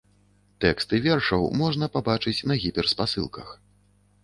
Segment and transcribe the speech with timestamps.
[0.63, 3.57] Тэксты вершаў можна пабачыць па гіперспасылках.